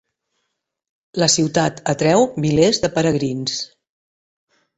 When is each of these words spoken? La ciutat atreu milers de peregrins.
La 1.23 1.27
ciutat 1.33 1.81
atreu 1.93 2.25
milers 2.47 2.81
de 2.87 2.91
peregrins. 2.97 3.61